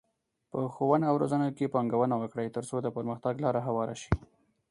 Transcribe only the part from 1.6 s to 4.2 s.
پانګونه وکړئ، ترڅو د پرمختګ لاره هواره شي.